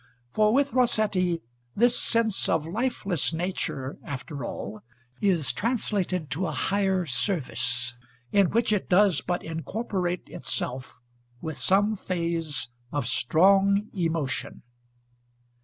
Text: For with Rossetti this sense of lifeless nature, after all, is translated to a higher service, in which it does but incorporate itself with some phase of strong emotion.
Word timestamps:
For 0.31 0.51
with 0.51 0.73
Rossetti 0.73 1.43
this 1.75 1.95
sense 1.95 2.49
of 2.49 2.65
lifeless 2.65 3.31
nature, 3.31 3.99
after 4.03 4.43
all, 4.43 4.81
is 5.21 5.53
translated 5.53 6.31
to 6.31 6.47
a 6.47 6.51
higher 6.51 7.05
service, 7.05 7.93
in 8.31 8.49
which 8.49 8.73
it 8.73 8.89
does 8.89 9.21
but 9.21 9.43
incorporate 9.43 10.27
itself 10.27 10.97
with 11.39 11.59
some 11.59 11.95
phase 11.95 12.69
of 12.91 13.05
strong 13.05 13.89
emotion. 13.93 14.63